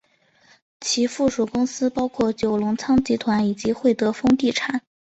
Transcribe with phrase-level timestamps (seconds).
[0.79, 4.81] 其附属公司包括九龙仓集团以及会德丰地产。